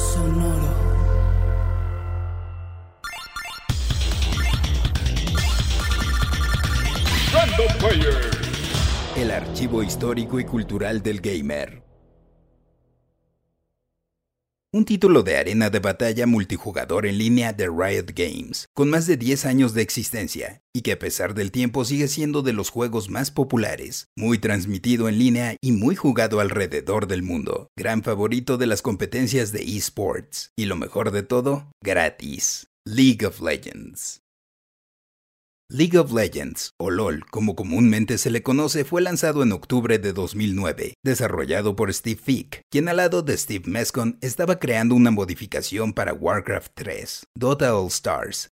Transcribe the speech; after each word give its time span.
Sonoro. 0.00 0.72
Random 7.32 7.78
Player. 7.78 8.30
El 9.16 9.30
archivo 9.30 9.82
histórico 9.82 10.40
y 10.40 10.44
cultural 10.44 11.02
del 11.02 11.20
gamer. 11.20 11.89
Un 14.72 14.84
título 14.84 15.24
de 15.24 15.36
arena 15.36 15.68
de 15.68 15.80
batalla 15.80 16.28
multijugador 16.28 17.04
en 17.04 17.18
línea 17.18 17.52
de 17.52 17.66
Riot 17.66 18.12
Games, 18.14 18.68
con 18.72 18.88
más 18.88 19.08
de 19.08 19.16
10 19.16 19.46
años 19.46 19.74
de 19.74 19.82
existencia, 19.82 20.62
y 20.72 20.82
que 20.82 20.92
a 20.92 20.98
pesar 21.00 21.34
del 21.34 21.50
tiempo 21.50 21.84
sigue 21.84 22.06
siendo 22.06 22.42
de 22.42 22.52
los 22.52 22.70
juegos 22.70 23.10
más 23.10 23.32
populares, 23.32 24.10
muy 24.16 24.38
transmitido 24.38 25.08
en 25.08 25.18
línea 25.18 25.56
y 25.60 25.72
muy 25.72 25.96
jugado 25.96 26.38
alrededor 26.38 27.08
del 27.08 27.24
mundo, 27.24 27.66
gran 27.76 28.04
favorito 28.04 28.58
de 28.58 28.68
las 28.68 28.80
competencias 28.80 29.50
de 29.50 29.64
esports, 29.64 30.52
y 30.56 30.66
lo 30.66 30.76
mejor 30.76 31.10
de 31.10 31.24
todo, 31.24 31.72
gratis. 31.82 32.68
League 32.84 33.26
of 33.26 33.40
Legends. 33.40 34.22
League 35.72 35.96
of 35.96 36.12
Legends, 36.12 36.74
o 36.78 36.90
LOL 36.90 37.24
como 37.30 37.54
comúnmente 37.54 38.18
se 38.18 38.32
le 38.32 38.42
conoce, 38.42 38.84
fue 38.84 39.02
lanzado 39.02 39.44
en 39.44 39.52
octubre 39.52 40.00
de 40.00 40.12
2009, 40.12 40.94
desarrollado 41.04 41.76
por 41.76 41.94
Steve 41.94 42.20
Fick, 42.20 42.62
quien 42.72 42.88
al 42.88 42.96
lado 42.96 43.22
de 43.22 43.36
Steve 43.36 43.70
Mescon 43.70 44.18
estaba 44.20 44.58
creando 44.58 44.96
una 44.96 45.12
modificación 45.12 45.92
para 45.92 46.12
Warcraft 46.12 46.72
3, 46.74 47.22
Dota 47.36 47.76
All 47.76 47.86
Stars. 47.86 48.48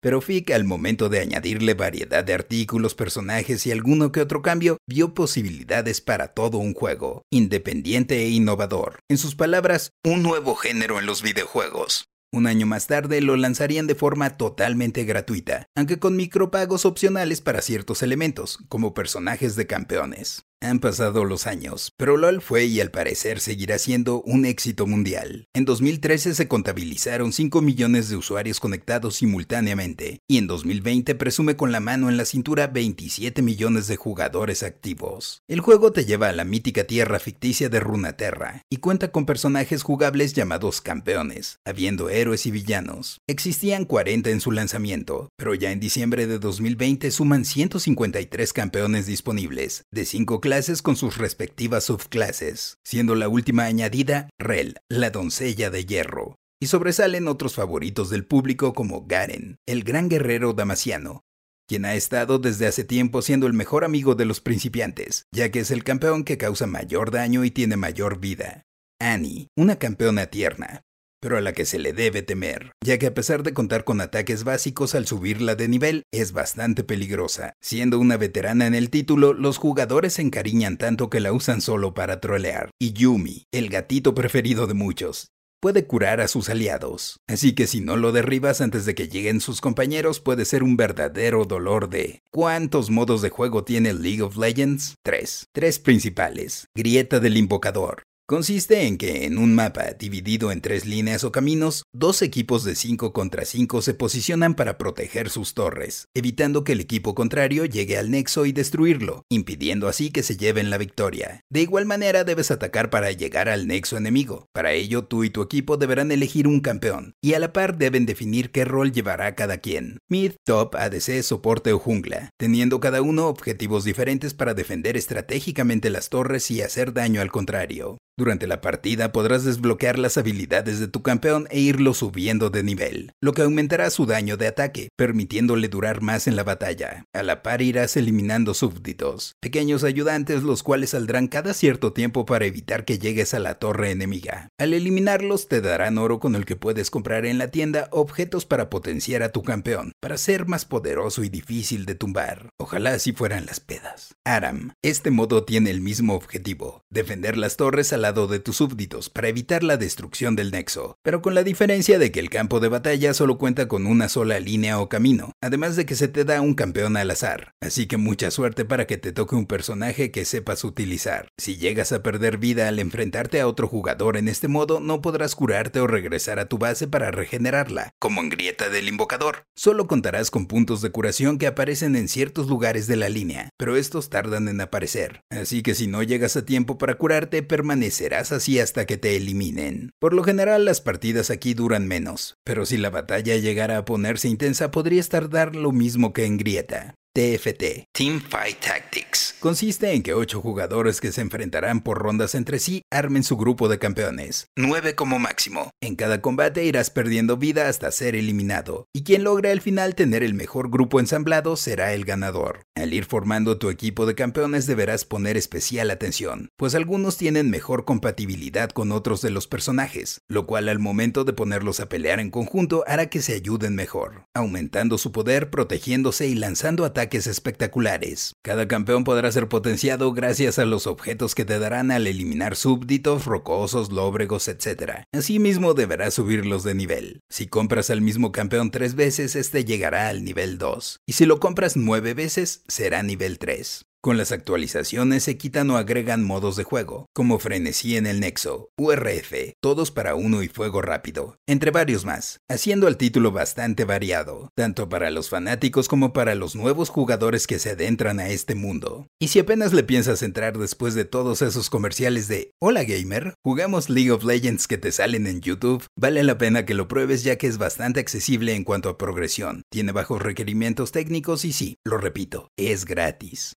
Pero 0.00 0.22
Fick, 0.22 0.50
al 0.50 0.64
momento 0.64 1.10
de 1.10 1.20
añadirle 1.20 1.74
variedad 1.74 2.24
de 2.24 2.32
artículos, 2.32 2.94
personajes 2.94 3.66
y 3.66 3.70
alguno 3.70 4.10
que 4.10 4.22
otro 4.22 4.40
cambio, 4.40 4.78
vio 4.88 5.12
posibilidades 5.12 6.00
para 6.00 6.28
todo 6.28 6.56
un 6.56 6.72
juego, 6.72 7.20
independiente 7.30 8.22
e 8.22 8.30
innovador. 8.30 9.00
En 9.10 9.18
sus 9.18 9.34
palabras, 9.34 9.90
un 10.02 10.22
nuevo 10.22 10.54
género 10.54 10.98
en 10.98 11.04
los 11.04 11.20
videojuegos. 11.20 12.06
Un 12.36 12.46
año 12.46 12.66
más 12.66 12.86
tarde 12.86 13.22
lo 13.22 13.34
lanzarían 13.34 13.86
de 13.86 13.94
forma 13.94 14.36
totalmente 14.36 15.04
gratuita, 15.04 15.70
aunque 15.74 15.98
con 15.98 16.16
micropagos 16.16 16.84
opcionales 16.84 17.40
para 17.40 17.62
ciertos 17.62 18.02
elementos, 18.02 18.58
como 18.68 18.92
personajes 18.92 19.56
de 19.56 19.66
campeones. 19.66 20.44
Han 20.62 20.80
pasado 20.80 21.24
los 21.26 21.46
años, 21.46 21.92
pero 21.98 22.16
LOL 22.16 22.40
fue 22.40 22.64
y 22.64 22.80
al 22.80 22.90
parecer 22.90 23.40
seguirá 23.40 23.78
siendo 23.78 24.22
un 24.22 24.46
éxito 24.46 24.86
mundial. 24.86 25.48
En 25.52 25.66
2013 25.66 26.34
se 26.34 26.48
contabilizaron 26.48 27.34
5 27.34 27.60
millones 27.60 28.08
de 28.08 28.16
usuarios 28.16 28.58
conectados 28.58 29.16
simultáneamente, 29.16 30.20
y 30.26 30.38
en 30.38 30.46
2020 30.46 31.14
presume 31.14 31.56
con 31.56 31.72
la 31.72 31.80
mano 31.80 32.08
en 32.08 32.16
la 32.16 32.24
cintura 32.24 32.68
27 32.68 33.42
millones 33.42 33.86
de 33.86 33.96
jugadores 33.96 34.62
activos. 34.62 35.42
El 35.46 35.60
juego 35.60 35.92
te 35.92 36.06
lleva 36.06 36.30
a 36.30 36.32
la 36.32 36.44
mítica 36.44 36.84
tierra 36.84 37.18
ficticia 37.18 37.68
de 37.68 37.78
Runaterra, 37.78 38.62
y 38.70 38.78
cuenta 38.78 39.12
con 39.12 39.26
personajes 39.26 39.82
jugables 39.82 40.32
llamados 40.32 40.80
campeones, 40.80 41.58
habiendo 41.66 42.08
héroes 42.08 42.46
y 42.46 42.50
villanos. 42.50 43.20
Existían 43.28 43.84
40 43.84 44.30
en 44.30 44.40
su 44.40 44.52
lanzamiento, 44.52 45.28
pero 45.36 45.54
ya 45.54 45.70
en 45.70 45.80
diciembre 45.80 46.26
de 46.26 46.38
2020 46.38 47.10
suman 47.10 47.44
153 47.44 48.52
campeones 48.54 49.04
disponibles, 49.06 49.84
de 49.92 50.06
5 50.06 50.40
clases 50.40 50.55
con 50.82 50.96
sus 50.96 51.18
respectivas 51.18 51.84
subclases, 51.84 52.78
siendo 52.82 53.14
la 53.14 53.28
última 53.28 53.64
añadida 53.64 54.30
Rel, 54.38 54.78
la 54.88 55.10
doncella 55.10 55.68
de 55.68 55.84
hierro. 55.84 56.36
Y 56.58 56.68
sobresalen 56.68 57.28
otros 57.28 57.54
favoritos 57.54 58.08
del 58.08 58.24
público 58.24 58.72
como 58.72 59.04
Garen, 59.06 59.56
el 59.66 59.84
gran 59.84 60.08
guerrero 60.08 60.54
damasiano, 60.54 61.20
quien 61.68 61.84
ha 61.84 61.94
estado 61.94 62.38
desde 62.38 62.66
hace 62.66 62.84
tiempo 62.84 63.20
siendo 63.20 63.46
el 63.46 63.52
mejor 63.52 63.84
amigo 63.84 64.14
de 64.14 64.24
los 64.24 64.40
principiantes, 64.40 65.26
ya 65.30 65.50
que 65.50 65.60
es 65.60 65.70
el 65.70 65.84
campeón 65.84 66.24
que 66.24 66.38
causa 66.38 66.66
mayor 66.66 67.10
daño 67.10 67.44
y 67.44 67.50
tiene 67.50 67.76
mayor 67.76 68.18
vida. 68.18 68.62
Annie, 68.98 69.48
una 69.58 69.76
campeona 69.76 70.26
tierna, 70.26 70.80
pero 71.20 71.36
a 71.36 71.40
la 71.40 71.52
que 71.52 71.64
se 71.64 71.78
le 71.78 71.92
debe 71.92 72.22
temer, 72.22 72.72
ya 72.84 72.98
que 72.98 73.06
a 73.06 73.14
pesar 73.14 73.42
de 73.42 73.52
contar 73.52 73.84
con 73.84 74.00
ataques 74.00 74.44
básicos 74.44 74.94
al 74.94 75.06
subirla 75.06 75.54
de 75.54 75.68
nivel, 75.68 76.02
es 76.12 76.32
bastante 76.32 76.84
peligrosa. 76.84 77.54
Siendo 77.60 77.98
una 77.98 78.16
veterana 78.16 78.66
en 78.66 78.74
el 78.74 78.90
título, 78.90 79.32
los 79.32 79.58
jugadores 79.58 80.14
se 80.14 80.22
encariñan 80.22 80.76
tanto 80.76 81.10
que 81.10 81.20
la 81.20 81.32
usan 81.32 81.60
solo 81.60 81.94
para 81.94 82.20
trolear. 82.20 82.70
Y 82.78 82.92
Yumi, 82.92 83.44
el 83.52 83.68
gatito 83.68 84.14
preferido 84.14 84.66
de 84.66 84.74
muchos, 84.74 85.28
puede 85.60 85.86
curar 85.86 86.20
a 86.20 86.28
sus 86.28 86.48
aliados. 86.48 87.18
Así 87.26 87.54
que 87.54 87.66
si 87.66 87.80
no 87.80 87.96
lo 87.96 88.12
derribas 88.12 88.60
antes 88.60 88.84
de 88.86 88.94
que 88.94 89.08
lleguen 89.08 89.40
sus 89.40 89.60
compañeros 89.60 90.20
puede 90.20 90.44
ser 90.44 90.62
un 90.62 90.76
verdadero 90.76 91.44
dolor 91.44 91.88
de... 91.88 92.20
¿Cuántos 92.30 92.90
modos 92.90 93.22
de 93.22 93.30
juego 93.30 93.64
tiene 93.64 93.92
League 93.92 94.22
of 94.22 94.36
Legends? 94.36 94.94
Tres. 95.02 95.46
Tres 95.52 95.78
principales. 95.78 96.66
Grieta 96.74 97.20
del 97.20 97.36
Invocador. 97.36 98.04
Consiste 98.28 98.88
en 98.88 98.98
que 98.98 99.24
en 99.24 99.38
un 99.38 99.54
mapa 99.54 99.92
dividido 99.96 100.50
en 100.50 100.60
tres 100.60 100.84
líneas 100.84 101.22
o 101.22 101.30
caminos, 101.30 101.84
dos 101.92 102.22
equipos 102.22 102.64
de 102.64 102.74
5 102.74 103.12
contra 103.12 103.44
5 103.44 103.82
se 103.82 103.94
posicionan 103.94 104.56
para 104.56 104.78
proteger 104.78 105.30
sus 105.30 105.54
torres, 105.54 106.08
evitando 106.12 106.64
que 106.64 106.72
el 106.72 106.80
equipo 106.80 107.14
contrario 107.14 107.66
llegue 107.66 107.96
al 107.96 108.10
nexo 108.10 108.44
y 108.44 108.50
destruirlo, 108.50 109.22
impidiendo 109.30 109.86
así 109.86 110.10
que 110.10 110.24
se 110.24 110.36
lleven 110.36 110.70
la 110.70 110.78
victoria. 110.78 111.42
De 111.52 111.62
igual 111.62 111.86
manera 111.86 112.24
debes 112.24 112.50
atacar 112.50 112.90
para 112.90 113.12
llegar 113.12 113.48
al 113.48 113.68
nexo 113.68 113.96
enemigo. 113.96 114.48
Para 114.52 114.72
ello 114.72 115.04
tú 115.04 115.22
y 115.22 115.30
tu 115.30 115.40
equipo 115.40 115.76
deberán 115.76 116.10
elegir 116.10 116.48
un 116.48 116.58
campeón, 116.58 117.14
y 117.22 117.34
a 117.34 117.38
la 117.38 117.52
par 117.52 117.78
deben 117.78 118.06
definir 118.06 118.50
qué 118.50 118.64
rol 118.64 118.90
llevará 118.90 119.36
cada 119.36 119.58
quien. 119.58 119.98
Mid, 120.10 120.32
top, 120.44 120.74
ADC, 120.74 121.22
soporte 121.22 121.72
o 121.72 121.78
jungla, 121.78 122.30
teniendo 122.40 122.80
cada 122.80 123.02
uno 123.02 123.28
objetivos 123.28 123.84
diferentes 123.84 124.34
para 124.34 124.52
defender 124.52 124.96
estratégicamente 124.96 125.90
las 125.90 126.08
torres 126.08 126.50
y 126.50 126.60
hacer 126.60 126.92
daño 126.92 127.20
al 127.20 127.30
contrario. 127.30 127.98
Durante 128.18 128.46
la 128.46 128.62
partida 128.62 129.12
podrás 129.12 129.44
desbloquear 129.44 129.98
las 129.98 130.16
habilidades 130.16 130.80
de 130.80 130.88
tu 130.88 131.02
campeón 131.02 131.46
e 131.50 131.60
irlo 131.60 131.92
subiendo 131.92 132.48
de 132.48 132.62
nivel, 132.62 133.12
lo 133.20 133.34
que 133.34 133.42
aumentará 133.42 133.90
su 133.90 134.06
daño 134.06 134.38
de 134.38 134.46
ataque, 134.46 134.88
permitiéndole 134.96 135.68
durar 135.68 136.00
más 136.00 136.26
en 136.26 136.34
la 136.34 136.42
batalla. 136.42 137.04
A 137.12 137.22
la 137.22 137.42
par 137.42 137.60
irás 137.60 137.94
eliminando 137.98 138.54
súbditos, 138.54 139.34
pequeños 139.42 139.84
ayudantes 139.84 140.42
los 140.44 140.62
cuales 140.62 140.90
saldrán 140.90 141.28
cada 141.28 141.52
cierto 141.52 141.92
tiempo 141.92 142.24
para 142.24 142.46
evitar 142.46 142.86
que 142.86 142.98
llegues 142.98 143.34
a 143.34 143.38
la 143.38 143.56
torre 143.58 143.90
enemiga. 143.90 144.48
Al 144.58 144.72
eliminarlos 144.72 145.46
te 145.46 145.60
darán 145.60 145.98
oro 145.98 146.18
con 146.18 146.36
el 146.36 146.46
que 146.46 146.56
puedes 146.56 146.90
comprar 146.90 147.26
en 147.26 147.36
la 147.36 147.48
tienda 147.50 147.88
objetos 147.90 148.46
para 148.46 148.70
potenciar 148.70 149.22
a 149.22 149.28
tu 149.28 149.42
campeón, 149.42 149.92
para 150.00 150.16
ser 150.16 150.46
más 150.46 150.64
poderoso 150.64 151.22
y 151.22 151.28
difícil 151.28 151.84
de 151.84 151.96
tumbar. 151.96 152.48
Ojalá 152.58 152.92
así 152.92 153.12
fueran 153.12 153.44
las 153.44 153.60
pedas. 153.60 154.14
Aram. 154.24 154.72
Este 154.82 155.10
modo 155.10 155.44
tiene 155.44 155.70
el 155.70 155.82
mismo 155.82 156.14
objetivo, 156.14 156.80
defender 156.90 157.36
las 157.36 157.58
torres 157.58 157.92
a 157.92 157.98
la 157.98 158.05
de 158.12 158.38
tus 158.38 158.56
súbditos 158.56 159.10
para 159.10 159.28
evitar 159.28 159.64
la 159.64 159.76
destrucción 159.76 160.36
del 160.36 160.52
nexo, 160.52 160.96
pero 161.02 161.20
con 161.22 161.34
la 161.34 161.42
diferencia 161.42 161.98
de 161.98 162.12
que 162.12 162.20
el 162.20 162.30
campo 162.30 162.60
de 162.60 162.68
batalla 162.68 163.12
solo 163.14 163.36
cuenta 163.36 163.66
con 163.66 163.86
una 163.86 164.08
sola 164.08 164.38
línea 164.38 164.78
o 164.78 164.88
camino, 164.88 165.32
además 165.42 165.74
de 165.74 165.86
que 165.86 165.96
se 165.96 166.06
te 166.06 166.24
da 166.24 166.40
un 166.40 166.54
campeón 166.54 166.96
al 166.96 167.10
azar, 167.10 167.52
así 167.60 167.86
que 167.86 167.96
mucha 167.96 168.30
suerte 168.30 168.64
para 168.64 168.86
que 168.86 168.96
te 168.96 169.12
toque 169.12 169.34
un 169.34 169.46
personaje 169.46 170.12
que 170.12 170.24
sepas 170.24 170.62
utilizar. 170.62 171.30
Si 171.36 171.56
llegas 171.56 171.90
a 171.90 172.02
perder 172.02 172.38
vida 172.38 172.68
al 172.68 172.78
enfrentarte 172.78 173.40
a 173.40 173.48
otro 173.48 173.66
jugador 173.66 174.16
en 174.16 174.28
este 174.28 174.46
modo, 174.46 174.78
no 174.78 175.02
podrás 175.02 175.34
curarte 175.34 175.80
o 175.80 175.88
regresar 175.88 176.38
a 176.38 176.46
tu 176.46 176.58
base 176.58 176.86
para 176.86 177.10
regenerarla, 177.10 177.90
como 177.98 178.20
en 178.20 178.28
Grieta 178.28 178.68
del 178.68 178.88
Invocador. 178.88 179.46
Solo 179.56 179.88
contarás 179.88 180.30
con 180.30 180.46
puntos 180.46 180.80
de 180.80 180.90
curación 180.90 181.38
que 181.38 181.48
aparecen 181.48 181.96
en 181.96 182.08
ciertos 182.08 182.46
lugares 182.46 182.86
de 182.86 182.96
la 182.96 183.08
línea, 183.08 183.50
pero 183.56 183.76
estos 183.76 184.10
tardan 184.10 184.46
en 184.46 184.60
aparecer, 184.60 185.22
así 185.28 185.64
que 185.64 185.74
si 185.74 185.88
no 185.88 186.04
llegas 186.04 186.36
a 186.36 186.44
tiempo 186.44 186.78
para 186.78 186.94
curarte, 186.94 187.42
permanece 187.42 187.95
serás 187.96 188.32
así 188.32 188.60
hasta 188.60 188.86
que 188.86 188.96
te 188.96 189.16
eliminen. 189.16 189.90
Por 189.98 190.14
lo 190.14 190.22
general 190.22 190.64
las 190.64 190.80
partidas 190.80 191.30
aquí 191.30 191.54
duran 191.54 191.86
menos, 191.86 192.36
pero 192.44 192.64
si 192.66 192.76
la 192.76 192.90
batalla 192.90 193.36
llegara 193.36 193.78
a 193.78 193.84
ponerse 193.84 194.28
intensa 194.28 194.70
podrías 194.70 195.08
tardar 195.08 195.56
lo 195.56 195.72
mismo 195.72 196.12
que 196.12 196.24
en 196.24 196.36
Grieta. 196.36 196.94
TFT, 197.16 197.88
Team 197.94 198.20
Fight 198.20 198.60
Tactics. 198.60 199.36
Consiste 199.40 199.94
en 199.94 200.02
que 200.02 200.12
ocho 200.12 200.42
jugadores 200.42 201.00
que 201.00 201.12
se 201.12 201.22
enfrentarán 201.22 201.80
por 201.80 201.96
rondas 201.96 202.34
entre 202.34 202.58
sí 202.58 202.82
armen 202.90 203.24
su 203.24 203.38
grupo 203.38 203.70
de 203.70 203.78
campeones, 203.78 204.48
nueve 204.54 204.94
como 204.94 205.18
máximo. 205.18 205.70
En 205.80 205.96
cada 205.96 206.20
combate 206.20 206.66
irás 206.66 206.90
perdiendo 206.90 207.38
vida 207.38 207.70
hasta 207.70 207.90
ser 207.90 208.16
eliminado, 208.16 208.84
y 208.94 209.02
quien 209.02 209.24
logra 209.24 209.50
al 209.50 209.62
final 209.62 209.94
tener 209.94 210.22
el 210.22 210.34
mejor 210.34 210.68
grupo 210.68 211.00
ensamblado 211.00 211.56
será 211.56 211.94
el 211.94 212.04
ganador. 212.04 212.64
Al 212.74 212.92
ir 212.92 213.06
formando 213.06 213.56
tu 213.56 213.70
equipo 213.70 214.04
de 214.04 214.14
campeones 214.14 214.66
deberás 214.66 215.06
poner 215.06 215.38
especial 215.38 215.90
atención, 215.90 216.50
pues 216.58 216.74
algunos 216.74 217.16
tienen 217.16 217.48
mejor 217.48 217.86
compatibilidad 217.86 218.68
con 218.68 218.92
otros 218.92 219.22
de 219.22 219.30
los 219.30 219.46
personajes, 219.46 220.20
lo 220.28 220.44
cual 220.44 220.68
al 220.68 220.80
momento 220.80 221.24
de 221.24 221.32
ponerlos 221.32 221.80
a 221.80 221.88
pelear 221.88 222.20
en 222.20 222.30
conjunto 222.30 222.84
hará 222.86 223.06
que 223.06 223.22
se 223.22 223.32
ayuden 223.32 223.74
mejor, 223.74 224.26
aumentando 224.34 224.98
su 224.98 225.12
poder, 225.12 225.48
protegiéndose 225.48 226.26
y 226.26 226.34
lanzando 226.34 226.84
ataques 226.84 227.05
espectaculares. 227.14 228.34
Cada 228.42 228.68
campeón 228.68 229.04
podrá 229.04 229.30
ser 229.30 229.48
potenciado 229.48 230.12
gracias 230.12 230.58
a 230.58 230.64
los 230.64 230.86
objetos 230.86 231.34
que 231.34 231.44
te 231.44 231.58
darán 231.58 231.90
al 231.90 232.06
eliminar 232.06 232.56
súbditos, 232.56 233.24
rocosos, 233.24 233.92
lóbregos, 233.92 234.48
etc. 234.48 235.04
Asimismo 235.12 235.74
deberás 235.74 236.14
subirlos 236.14 236.64
de 236.64 236.74
nivel. 236.74 237.20
Si 237.30 237.46
compras 237.46 237.90
al 237.90 238.00
mismo 238.00 238.32
campeón 238.32 238.70
tres 238.70 238.94
veces, 238.94 239.36
este 239.36 239.64
llegará 239.64 240.08
al 240.08 240.24
nivel 240.24 240.58
2. 240.58 241.00
Y 241.06 241.12
si 241.12 241.26
lo 241.26 241.40
compras 241.40 241.76
nueve 241.76 242.14
veces, 242.14 242.62
será 242.66 243.02
nivel 243.02 243.38
3. 243.38 243.86
Con 244.06 244.18
las 244.18 244.30
actualizaciones 244.30 245.24
se 245.24 245.36
quitan 245.36 245.68
o 245.68 245.76
agregan 245.76 246.22
modos 246.22 246.54
de 246.54 246.62
juego, 246.62 247.08
como 247.12 247.40
frenesí 247.40 247.96
en 247.96 248.06
el 248.06 248.20
nexo, 248.20 248.70
URF, 248.78 249.32
todos 249.60 249.90
para 249.90 250.14
uno 250.14 250.44
y 250.44 250.48
fuego 250.48 250.80
rápido, 250.80 251.38
entre 251.48 251.72
varios 251.72 252.04
más, 252.04 252.38
haciendo 252.48 252.86
el 252.86 252.98
título 252.98 253.32
bastante 253.32 253.84
variado, 253.84 254.52
tanto 254.54 254.88
para 254.88 255.10
los 255.10 255.28
fanáticos 255.28 255.88
como 255.88 256.12
para 256.12 256.36
los 256.36 256.54
nuevos 256.54 256.88
jugadores 256.88 257.48
que 257.48 257.58
se 257.58 257.70
adentran 257.70 258.20
a 258.20 258.28
este 258.28 258.54
mundo. 258.54 259.08
Y 259.20 259.26
si 259.26 259.40
apenas 259.40 259.72
le 259.72 259.82
piensas 259.82 260.22
entrar 260.22 260.56
después 260.56 260.94
de 260.94 261.04
todos 261.04 261.42
esos 261.42 261.68
comerciales 261.68 262.28
de 262.28 262.52
Hola 262.62 262.84
gamer, 262.84 263.34
jugamos 263.42 263.90
League 263.90 264.12
of 264.12 264.22
Legends 264.22 264.68
que 264.68 264.78
te 264.78 264.92
salen 264.92 265.26
en 265.26 265.40
YouTube, 265.40 265.84
vale 265.98 266.22
la 266.22 266.38
pena 266.38 266.64
que 266.64 266.74
lo 266.74 266.86
pruebes 266.86 267.24
ya 267.24 267.38
que 267.38 267.48
es 267.48 267.58
bastante 267.58 267.98
accesible 267.98 268.54
en 268.54 268.62
cuanto 268.62 268.88
a 268.88 268.98
progresión, 268.98 269.62
tiene 269.68 269.90
bajos 269.90 270.22
requerimientos 270.22 270.92
técnicos 270.92 271.44
y 271.44 271.52
sí, 271.52 271.78
lo 271.84 271.98
repito, 271.98 272.52
es 272.56 272.84
gratis. 272.84 273.56